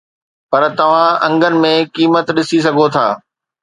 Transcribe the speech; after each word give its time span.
پر 0.51 0.63
توهان 0.77 1.13
انگن 1.27 1.53
۾ 1.65 1.73
قيمت 1.95 2.25
ڏسي 2.35 2.57
سگهو 2.65 2.85
ٿا 2.95 3.07